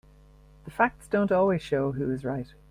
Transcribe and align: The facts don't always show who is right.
The 0.65 0.71
facts 0.71 1.07
don't 1.07 1.31
always 1.31 1.61
show 1.61 1.91
who 1.91 2.09
is 2.09 2.25
right. 2.25 2.51